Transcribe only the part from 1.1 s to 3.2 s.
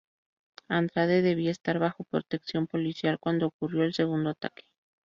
debía estar bajo protección policial